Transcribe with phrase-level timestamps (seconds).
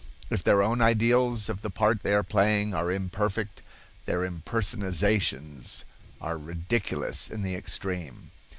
[0.31, 3.61] If their own ideals of the part they are playing are imperfect,
[4.05, 5.85] their impersonations
[6.19, 8.31] are ridiculous in the extreme.